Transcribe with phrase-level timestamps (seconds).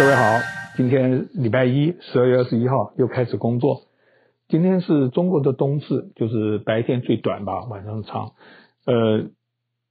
[0.00, 0.38] 各位好，
[0.78, 3.82] 今天礼拜一，十二月二十一号又开始工作。
[4.48, 8.32] 今天是中国的冬至，就是白天最短吧，晚上长。
[8.86, 9.26] 呃，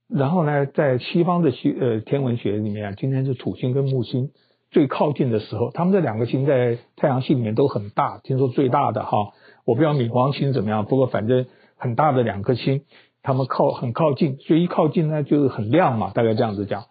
[0.08, 4.32] 然后呢，在西方的西呃天文学里面，今天是土星跟木星
[4.72, 5.70] 最靠近的时候。
[5.70, 9.28] 他们这两个星在太阳系里面都很大，听说最大的哈，
[9.64, 11.46] 我不知道冥王星怎么样，不过反正
[11.76, 12.82] 很大的两颗星，
[13.22, 16.86] 他们靠很靠近，所以一靠近呢就是很亮嘛，大概这样子讲。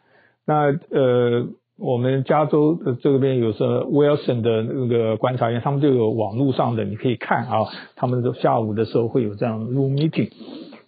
[0.46, 1.50] 那呃。
[1.82, 10.30] 我们加州的这边有时候 Wilson 的那个观察员，他们就有网络上的，你可以看啊，他们的下午的时候会有这样 room meeting。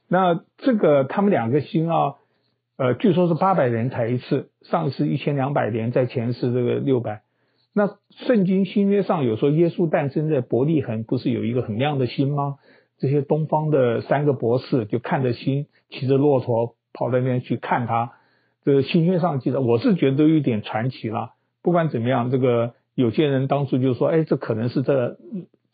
[0.09, 2.16] 那这个他们两个星啊，
[2.77, 7.22] 呃，据说是八百年才一次，上次一千两百年，在前世这个六百。
[7.73, 12.55] 那圣经新约上有说耶稣诞生在伯利恒，不是有一个很亮的星吗？
[13.00, 18.12] 这些东方的三个博士就看着星，骑着骆驼跑到那边去看他。
[18.64, 21.32] 这个新约上记者，我是觉得有点传奇了。
[21.64, 25.18] 不管怎么样，这个有些人当初就说，哎，这可能是这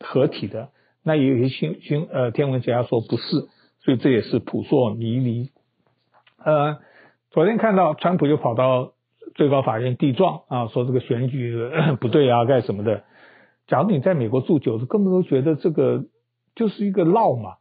[0.00, 0.70] 合体的。
[1.02, 3.48] 那也有些新新呃天文学家说不是，
[3.80, 5.50] 所以这也是扑朔迷离。
[6.42, 6.78] 呃，
[7.30, 8.92] 昨天看到川普又跑到
[9.34, 11.56] 最高法院递状啊，说这个选举
[12.00, 13.04] 不对啊，干什么的。
[13.66, 16.04] 假如你在美国住久了，根本都觉得这个
[16.54, 17.56] 就是一个闹嘛。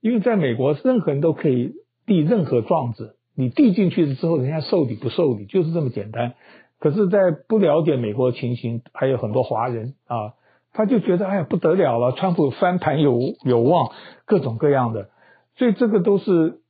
[0.00, 1.72] 因为在美国，任何人都可以
[2.06, 3.15] 递任何状子。
[3.36, 6.34] 你递进去了之后，人家受理不受理，就是这么简单。
[6.78, 10.34] 可是，在不了解美国的情形，还有很多华人啊，
[10.72, 13.92] 他就觉得哎呀不得了了，川普翻盘有有望，
[14.26, 15.08] 各种各样的。
[15.56, 16.60] 所以这个都是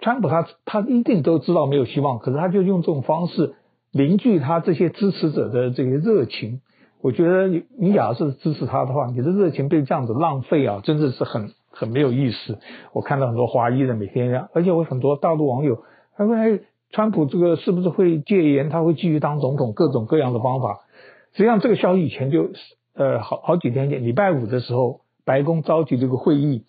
[0.00, 3.54] 川普他他一定都知道没有希望，可是他就用这种方式
[3.92, 6.60] 凝聚他这些支持者的这些热情。
[7.00, 12.58] 我觉得你你假如是支持他的话，你的热情被这样子浪费啊，真的是很很没有意思。
[12.92, 15.82] 我看到很多华裔的每天，而且我很多大陆网友。
[16.14, 16.60] 他说：“哎，
[16.90, 18.68] 川普这个是不是会戒严？
[18.68, 19.72] 他会继续当总统？
[19.72, 20.80] 各种各样的方法。
[21.32, 22.50] 实际上，这个消息以前就
[22.94, 26.64] 呃好好几天前，礼拜五的时候，白宫召集这个会议，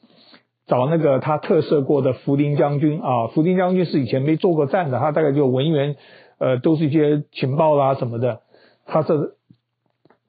[0.66, 3.28] 找那个他特赦过的福林将军啊。
[3.28, 5.98] 福林将军是以前没做过战的，他大概就文员，
[6.38, 8.40] 呃，都是一些情报啦什么的。
[8.86, 9.34] 他是，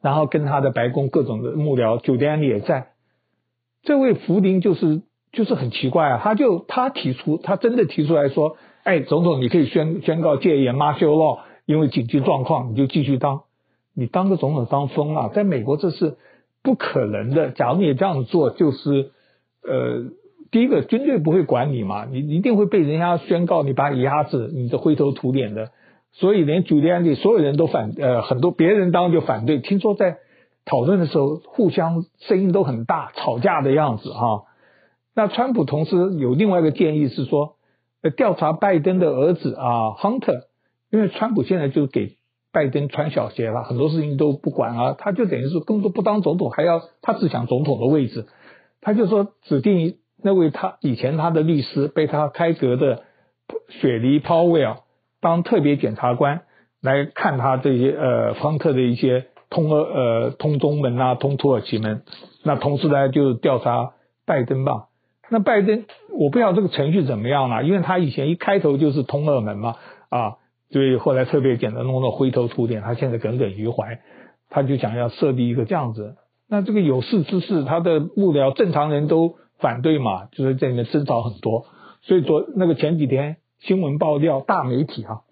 [0.03, 2.89] 然后跟他的白宫各种的幕僚，酒店里也在。
[3.85, 13.41] 这位福林就是就是很奇怪啊，他就他提出，他真的提出来说。”哎，总统，你可以宣宣告戒严，martial law，因为紧急状况，你就继续当。
[13.95, 16.19] 你当个总统当疯了，在美国这是
[16.63, 17.51] 不可能的。
[17.53, 19.11] 假如你这样做，就是
[19.67, 20.11] 呃，
[20.51, 25.71] 第一个军队不会管你嘛，你一定会被人家宣告你把你压制，你的灰头土脸的。
[26.13, 29.61] 所以连朱利安尼所有人都反，呃，很多别人当就反对。
[29.61, 30.19] 听说在
[30.67, 34.43] 讨论的时候，互相声音都很大，吵架的样子哈。
[35.17, 37.55] 那川普同时有另外一个建议是说。
[38.11, 40.43] 调查拜登的儿子啊，Hunter，
[40.91, 42.17] 因为川普现在就给
[42.53, 48.27] 拜登穿小鞋了，很多事情都不管啊，他就等于是更多不当总统，还要他只想总统的位置，
[48.81, 53.03] 他就说指定那位他以前他的律师被他开革的
[53.69, 54.77] 雪梨 Powell
[55.21, 56.43] 当特别检察官
[56.81, 62.03] 来看他这些呃亨特的一些通俄呃通中门啊，通土耳其门，
[62.43, 63.95] 那同时呢就调查
[64.27, 64.89] 拜登吧。
[65.31, 69.77] 那拜登，我不知道这个程序怎么样了，因为他以前一开头就是通俄门嘛，
[70.11, 70.37] 啊，
[70.71, 74.01] 所以后来特别简单弄得灰头土脸，他现在耿耿于怀，
[74.51, 76.17] 他就想要设立一个这样子。
[76.49, 81.67] 那这个有识之士，他的幕僚正常人都反对嘛，就是在里面争吵很多。
[82.03, 85.23] 所以说那个前几天新闻爆料，大媒体啊，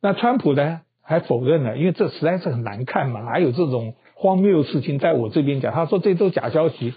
[0.00, 5.74] 那川普呢还否认了，因为这实在是很难看嘛，哪有这种荒谬的事情在我这边讲？
[5.74, 6.94] 他说这都假消息。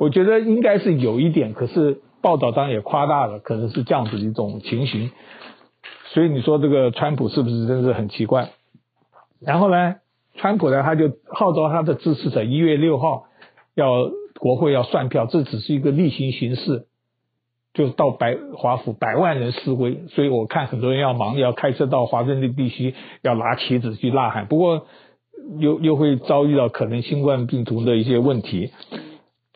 [0.00, 5.10] 我觉得应该是有一点，可是报道当然也夸大了，可能是这样子的一种情形。
[6.14, 8.48] 所以你说这个川普是不是真是很奇怪？
[9.40, 9.96] 然后呢，
[10.36, 13.24] 川普呢他就号召他的支持者一月六号
[13.74, 16.86] 要国会要算票，这只是一个例行形式，
[17.74, 24.46] 就到白华府百万人示威，所以我看很多人要忙，要开车到华盛顿地区，要拿旗子去呐喊。
[24.46, 24.86] 不过
[25.58, 28.70] 又又会遭遇到可能新冠病毒的一些问题。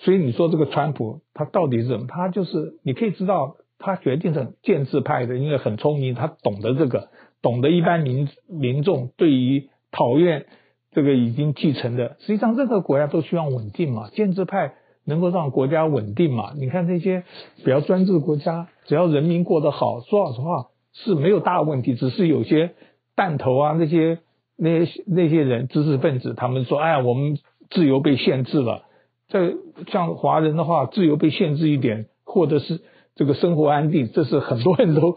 [0.05, 2.07] 所以你说这个川普他到底是什么？
[2.07, 7.09] 他就是你可以知道，他决定是建制派的，因为很聪明，他懂得这个，
[7.41, 10.45] 懂得一般民民众对于讨厌
[10.93, 12.17] 这个已经继承的。
[12.21, 14.75] 实际上，任何国家都需要稳定嘛，建制派
[15.07, 16.53] 能够让国家稳定嘛。
[16.55, 17.25] 你看那些
[17.65, 22.75] 比较专制的国家，只要人民过得好，说老实话是没有大问题，只是有些
[23.17, 24.19] 弹头啊，那些
[24.57, 27.39] 那些那些人知识分子，他们说，哎呀，我们
[27.71, 28.84] 自由被限制了。
[29.29, 29.55] 在
[29.91, 32.83] 像华人的话，自由被限制一点，或者是
[33.15, 35.17] 这个生活安定，这是很多人都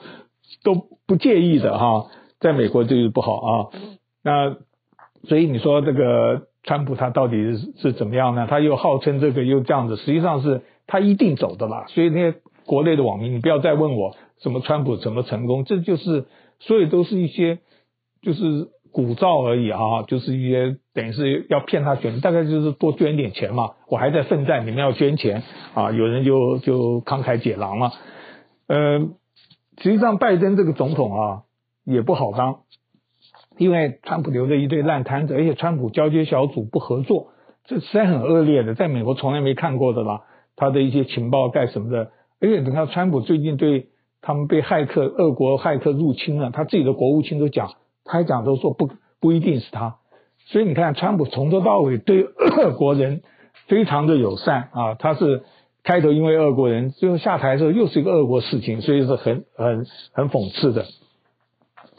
[0.63, 2.07] 都不介意的哈。
[2.39, 3.51] 在美国这就不好啊。
[4.23, 4.57] 那
[5.27, 8.47] 所以你说这个川普他到底是是怎么样呢？
[8.49, 11.85] 他又号称这个又这样子，实际上是他一定走的啦。
[11.89, 16.25] 所以那些国内的网民，你不要再问我什么川普怎么成功，这就是
[16.59, 17.59] 所以都是一些
[18.21, 23.73] 就是鼓噪而已啊，就是一些等于是要骗他选，大概就是多捐点钱嘛。
[23.87, 25.43] 我还在奋战，你们要捐钱
[25.75, 27.91] 啊，有人就就慷慨解囊了。
[28.65, 28.99] 呃，
[29.77, 31.43] 实际上拜登这个总统啊
[31.85, 32.61] 也不好当。
[33.59, 37.27] 因为川普留着一堆烂摊子，而且川普交接小组不合作，
[37.65, 40.21] 这实在很恶劣的，在美国从来没看过的啦。
[40.55, 42.09] 他的一些情报干什么的，
[42.41, 43.89] 而且你看川普最近对
[44.21, 47.73] 他们被骇客、俄国骇客入侵了，他自己的国务卿都讲，
[48.07, 48.89] 开讲都说不
[49.19, 49.97] 不一定是他。
[50.45, 53.21] 所以你看，川普从头到尾对俄国人
[53.67, 55.43] 非常的友善啊，他是
[55.83, 60.85] 开头因为俄国人，最后下台的时候又是一个俄国事情，所以是很很很讽刺的，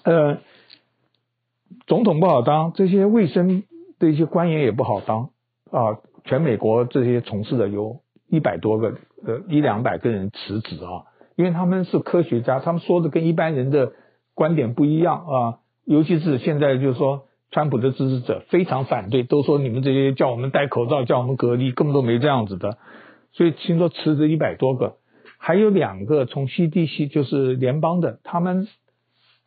[0.04, 0.38] 呃。
[1.86, 3.62] 总统不好当，这些卫生
[3.98, 5.30] 的一些官员也不好当
[5.70, 6.00] 啊！
[6.24, 8.94] 全美国这些从事的有一百多个，
[9.26, 13.92] 呃，一两百个人辞职啊，因为他们是科学家，他们说的跟一般人的
[14.34, 15.58] 观点不一样啊。
[15.88, 22.76] 尤其是现在就是说，川普的支持者非常反对，都说你们这些叫我们戴口罩，叫我们隔离，根本都没这样子的。
[23.32, 24.96] 所以听说辞职一百多个，
[25.38, 28.68] 还有两个从 CDC 就是联邦的，他们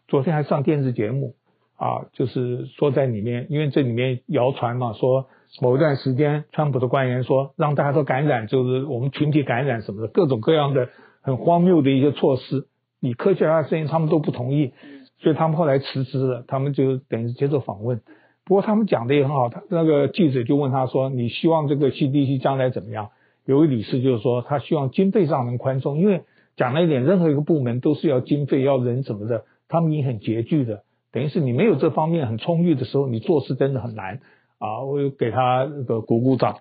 [0.08, 1.36] 昨天还上电视节目。
[1.78, 5.26] 啊，就是说在里面，因为这里面谣传嘛，说
[5.62, 10.90] 某一段时间，川普的官员说让大家都感染，就是我们群体感染什么的，各种各样的
[11.22, 12.68] 很荒谬的一些措施，
[13.00, 14.74] 以科学家的声音他们都不同意，
[15.22, 18.02] 所以他们后来辞职了，他们就等于接受访问。
[18.44, 23.10] 不过他们讲的也很好，他那个记者就问他说：“你希望这个 CDC 将来怎么样？”
[23.46, 26.24] 有位理事就是说，他希望经费上能宽松，因为
[26.58, 30.84] 讲了一点，任何一个部门都是要经费、要人什么的，他们也很拮据的。
[31.12, 34.20] 等于是你没有这方面很充裕的时候，你做事真的很难
[34.60, 34.82] 啊！
[34.84, 36.58] 我给他那个鼓鼓掌。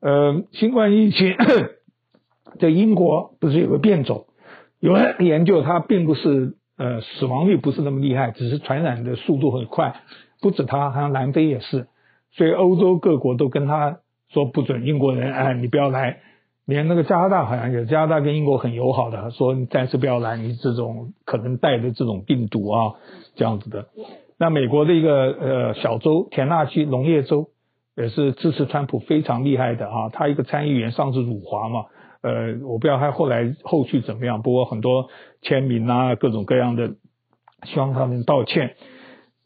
[0.00, 1.34] 呃，新冠疫情
[2.58, 4.26] 在英国不是有个变种，
[4.80, 9.94] 有人研究它并不是呃死亡率不是那么厉害，只是传染的速度很快。
[10.40, 11.86] 不止他，好像南非也是，
[12.32, 13.98] 所以欧洲各国都跟他
[14.30, 16.20] 说不准英国人哎，你不要来。
[16.66, 22.94] 连那个加拿大好像也，加拿大跟英国很友好的，说你暂时不要来，你这种可能带的这种病毒啊，
[23.34, 23.86] 这样子的。
[24.38, 27.48] 那美国的一个呃小州田纳西农业州
[27.96, 31.86] 也是支持川普非常厉害的啊，他一个参议员上次辱华嘛，
[32.22, 35.08] 呃，我不知道他后来后续怎么样，不过很多
[35.42, 36.94] 签名啊，各种各样的，
[37.64, 38.76] 希望他们道歉。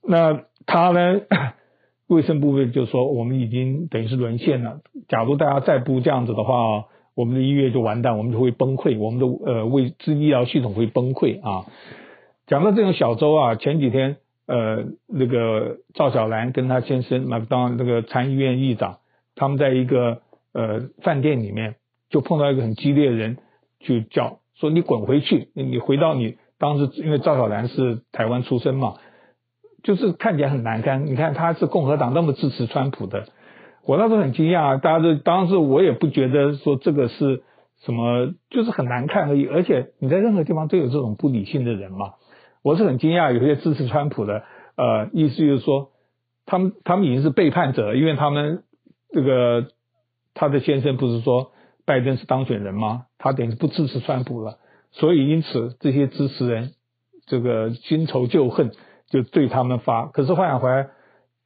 [0.02, 1.20] 那他呢，
[2.08, 6.86] 卫生部门就说我们已经等于是沦陷了，假如大家再不这样子的话。
[7.16, 11.64] 我们的医院就完蛋，我们就会崩溃，我们的呃卫生医疗系统会崩溃啊！
[12.48, 14.16] 讲到这种小周啊，前几天
[14.48, 18.98] 呃那个赵小兰跟他先生麦当那个参议院议长，
[19.36, 20.22] 他们在一个
[20.54, 21.76] 呃饭店里面
[22.14, 23.38] 就碰到一个很激烈的人，
[23.80, 28.94] 就叫说你滚回去，你回到你当时因为赵小兰是台湾出身嘛，
[29.82, 31.06] 就是看起来很难堪。
[31.06, 33.26] 你看他是共和党那么支持川普的。
[33.84, 37.42] 我那时候很惊讶，大家都当时我也不觉得说这个是
[37.84, 39.46] 什么，就是很难看而已。
[39.46, 42.12] 而且你在任何地方都有这种不理性的人嘛。
[42.62, 44.44] 我是很惊讶，有些支持川普的，
[44.76, 45.90] 呃，意思就是说，
[46.46, 48.62] 他们他们已经是背叛者，因为他们
[49.10, 49.66] 这个
[50.32, 51.50] 他的先生不是说
[51.86, 53.06] 拜登是当选人吗？
[53.18, 54.58] 他等于不支持川普了，
[54.92, 56.70] 所以因此这些支持人
[57.26, 58.70] 这个新仇旧恨
[59.10, 60.06] 就对他们发。
[60.06, 60.88] 可是话讲回来。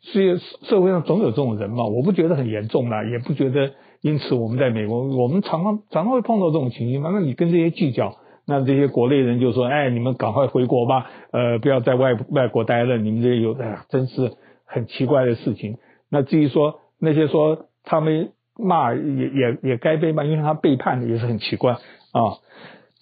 [0.01, 7.11] 所以社会上总有这种人嘛，我不觉得很严重啦，也不觉得因此我们在美国，我们常常常常会碰到这种情形嘛。
[7.13, 8.17] 那你跟这些计较，
[8.47, 15.79] 那这些国内人就说：“哎，你们赶快回国吧，呃，不要在外外国待了。”你们这些有，哎呀，真是很奇怪的事情。
[16.09, 22.37] 那至于说那些说他们骂也也也该被骂，因为他背叛的也是很奇怪啊。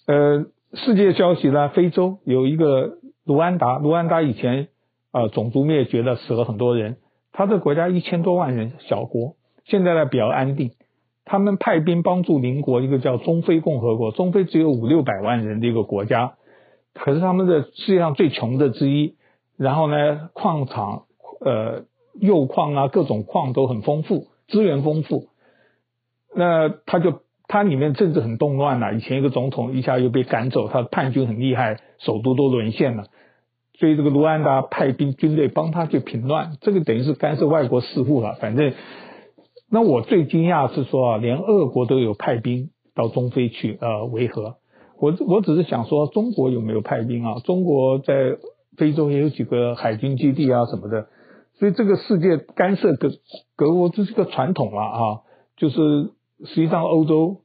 [0.05, 4.69] 呃，世界消息呢，非洲有一个卢安达，卢安达以前。
[5.09, 6.97] 啊，种族灭绝了，死了很多人。
[7.31, 9.35] 他的国家一千多万人，小国，
[9.65, 10.71] 现在呢比较安定。
[11.25, 14.11] 他们派兵帮助邻国，一个叫中非共和国。
[14.11, 16.33] 中非只有五六百万人的一个国家，
[16.93, 19.15] 可是他们的世界上最穷的之一。
[19.57, 21.05] 然后呢，矿场、
[21.39, 21.85] 呃，
[22.21, 25.29] 铀矿啊，各种矿都很丰富，资源丰富。
[26.37, 33.05] 那他就他里面政治很动乱了，以前一个总统一下又被赶走，他叛军很厉害，首都都沦陷了。
[33.79, 38.33] 所以这个卢安达派兵军队帮他去平乱，这个等于是干涉外国事务了。
[38.39, 38.73] 反正，
[39.71, 44.57] 那我最惊讶是说啊，连俄国都有派兵到中非去呃维和。
[44.99, 47.39] 我我只是想说，中国有没有派兵啊？
[47.45, 48.37] 中国在
[48.77, 51.07] 非洲也有几个海军基地啊什么的。
[51.59, 53.09] 所以这个世界干涉隔
[53.55, 55.01] 隔欧这是个传统了啊，
[55.55, 56.11] 就是
[56.45, 57.37] 实际上欧洲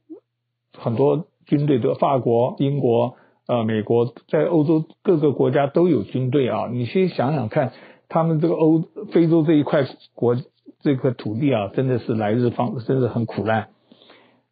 [0.77, 3.15] 很多军队的法国、英国、
[3.47, 6.69] 呃美国，在欧洲各个国家都有军队啊。
[6.71, 7.71] 你先想想看，
[8.09, 10.37] 他们这个欧非洲这一块国
[10.81, 13.69] 这块土地啊，真的是来日方真的很苦难。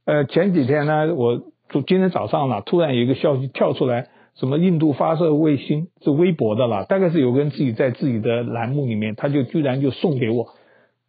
[0.05, 4.07] 呃，前几天呢，我就今天早上呢，突然有一个消息跳出来。
[4.33, 10.47] 什么印度发射卫星是微博的啦，大概是有个人自己在自己的栏目里面，他就居然就送给我，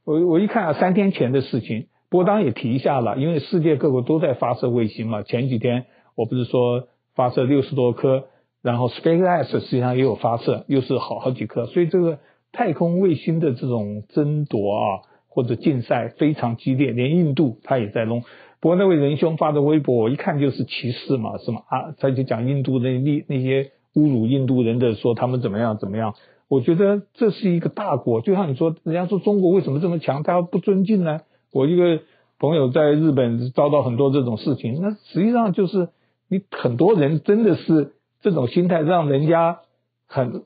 [0.04, 5.23] 我我一看啊，三天前的事情，不过当也提一下了，因为世界各国都在发射卫星嘛。
[5.23, 8.25] 前几天我不是说发射六十多颗，
[8.61, 12.19] 然后 SpaceX 实际上也有发射，又是好好几颗，所以这个
[12.52, 14.85] 太空卫星的这种争夺啊，
[15.26, 18.25] 或者竞赛非常激烈，连印度他也在弄。
[18.61, 21.62] 不过那位仁兄发的微博，我一看就是歧视嘛，是吗？
[21.66, 26.12] 啊，他就讲印度的那那些侮辱印度人的，说他们怎么样怎么样。
[26.49, 31.23] 我觉得这是一个大国，就像你说，人家说中国为什么这么强，他不尊敬呢？
[31.52, 32.00] 我一个
[32.38, 35.90] 朋友在日本遭到很多这种事情，那实际上就是
[36.28, 37.92] 你很多人真的是
[38.23, 39.61] 这种心态，让人家
[40.06, 40.42] 很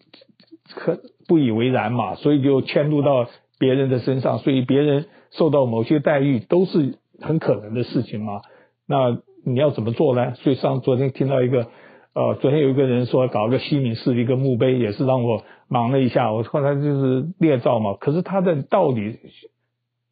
[0.68, 3.26] 很不以为然嘛，所以就迁怒到
[3.58, 6.98] 别人的身上，所以别人受到某些待遇都是。
[7.18, 8.42] 很可能的事情嘛，
[8.86, 10.34] 那你要怎么做呢？
[10.34, 11.68] 所以上昨天听到一个，
[12.12, 16.30] 呃，昨天有一个人说搞个西敏寺的一个墓碑，也是让我忙了一下。
[16.30, 19.18] 我后来就是列造嘛，可是他的道理，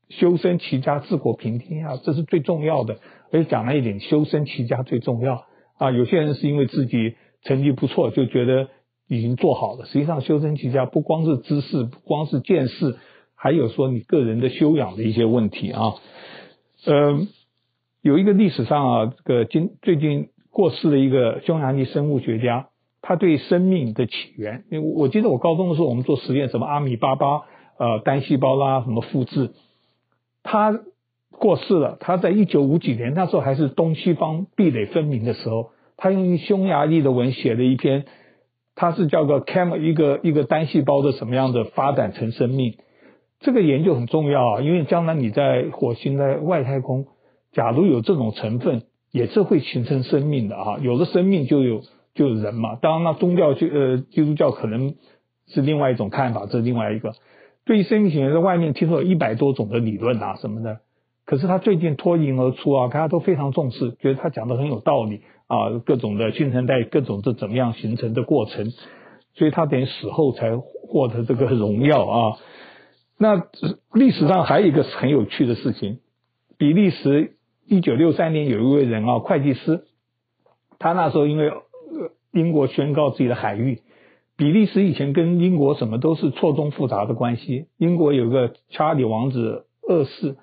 [0.08, 2.98] 修身齐家治国平天下，这是最重要的。
[3.32, 5.44] 而且讲了一点，修身齐家最重要
[5.78, 5.90] 啊。
[5.90, 8.68] 有些人是因为自己成绩不错，就觉得
[9.08, 9.86] 已经做好了。
[9.86, 12.96] 实际上，修身齐家不光是知识，不光是见识，
[13.34, 15.94] 还有说你个人的修养的一些问题啊。
[16.86, 17.26] 呃，
[18.02, 22.68] 有一个历史上啊，这个今最近过世的一个匈牙利生物学家，
[23.02, 27.42] 他对生命的起源，因为我记得我高中的时候，我们做实验，什么阿米巴巴，
[27.78, 29.50] 呃，单细胞啦，什么复制，
[30.44, 30.78] 他
[31.32, 31.96] 过世了。
[31.98, 38.04] 他在一九五几年，那时候还是东西方壁垒分明的时候，他用匈牙利的文写了一篇，
[38.76, 42.76] 他是叫个 cam 一个一个单细胞的什么样的发展成生命。
[43.40, 47.06] 这个研究很重要啊，因为将来你在火星、在外太空，
[47.52, 50.78] 假如有这种成分，也是会形成生命的啊。
[50.80, 51.82] 有了生命就有
[52.14, 52.76] 就有人嘛。
[52.76, 54.94] 当然，那宗教就呃基督教可能
[55.48, 57.12] 是另外一种看法，这是另外一个。
[57.64, 60.80] 对于生命起源，在外面听说有一百多种的理论啊什么的，
[61.24, 68.70] 可是他最近脱颖而出啊，大家都非常重视，觉得他讲的很有道理啊，各种的新陈代谢，各种这怎么样形成的过程，
[69.34, 72.36] 所以他等于死后才获得这个荣耀啊。
[73.16, 73.46] 那
[73.92, 76.00] 历史上还有一个很有趣的事情，
[76.58, 79.84] 比利时一九六三年有一位人啊，会计师，
[80.78, 81.50] 他那时候因为
[82.32, 83.80] 英国宣告自己的海域，
[84.36, 87.66] 比利时以前跟英国什么都是错综复杂的关系。
[87.78, 90.36] 英国有个查理王子二世，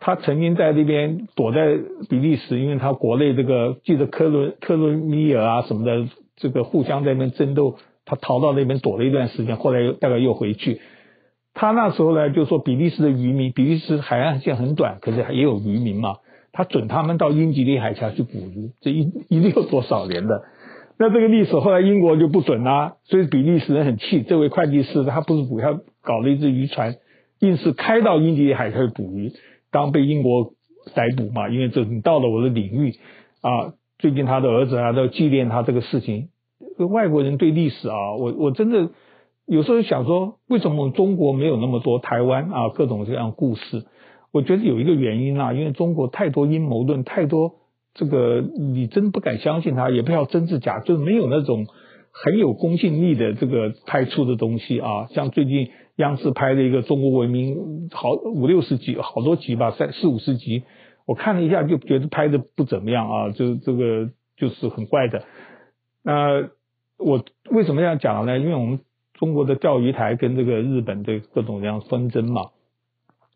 [0.00, 1.78] 他曾经在那边躲在
[2.10, 10.80] 比利时，因为他国内这个记得克伦克伦米尔啊什么的，这个互相在那边争斗，他逃到那边躲了一段时间，后来又大概又回去。
[11.54, 16.16] 他那时候呢，就说比利时的渔民，比利时海岸线很短，可是也有渔民嘛，
[16.50, 20.42] 他准他们到英吉利海峡去捕鱼，这一一定有多少年的。
[20.98, 24.22] 那这个历史后来英国就不准啦，所以比利时人很气。
[24.22, 26.96] 这位会计师他不是捕，他搞了一只渔船，
[27.40, 29.32] 硬是开到英吉利海去捕鱼，
[29.70, 30.52] 当被英国
[30.94, 32.94] 逮捕嘛，因为这你到了我的领域
[33.40, 33.74] 啊。
[33.98, 36.28] 最近他的儿子啊都纪念他这个事情。
[36.90, 38.90] 外国人对历史啊，我我真的。
[39.46, 43.84] 有时候想说，为什么中国没有那么多台湾啊各种这样故事？
[44.32, 47.56] 我觉得有一个原因啊，因为中国太多阴谋论，太多
[47.94, 51.66] 这个你真不敢相信他，也不要真是假，就是没有那种
[52.10, 55.06] 很有公信力的这个拍出的东西啊。
[55.14, 60.64] 像最近央视拍的一个《中国文明》，好五六十集，好多集吧，三四五十集，
[61.06, 65.22] 我看了一下就觉得拍的不怎么样啊，就这个就是很怪的。
[66.02, 66.48] 那
[66.98, 68.38] 我为什么这样讲呢？
[68.38, 68.80] 因为我们。
[69.16, 72.50] 中国的钓鱼台跟这个日本的各种这样纷争嘛，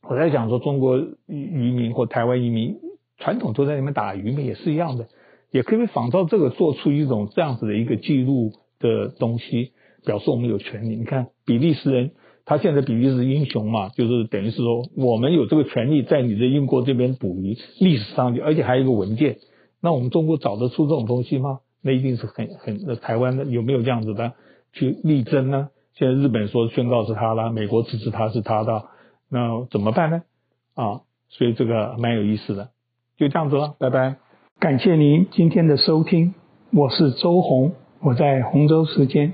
[0.03, 0.99] 我在想说中国
[1.29, 2.79] 渔民或台湾渔民
[3.19, 5.09] 传统都在里面打鱼嘛，也是一样的，
[5.51, 9.73] 也可以仿照这个做出一种这样子的一个记录的东西，
[10.07, 10.97] 表示我们有权利。
[10.97, 12.13] 你看比利时人，
[12.45, 19.39] 他现在比利时英雄嘛，就是等于是说我们有这个权利在你的英国这边捕鱼，历史上就而且还有一个文件，
[19.83, 21.61] 那我们中国找得出这种东西吗？
[21.83, 24.33] 那一定是很很那台湾的有没有这样子的？
[24.73, 25.71] 去力争呢？
[25.95, 28.85] 现在日本说宣告是他了，美国支持他是他的，
[29.31, 30.23] 那怎么办呢？
[30.75, 32.71] 啊，所以这个蛮有意思的，
[33.19, 34.15] 就这样子了，拜拜。
[34.61, 36.35] 感谢您今天的收听，
[36.71, 39.33] 我是周红，我在洪州时间。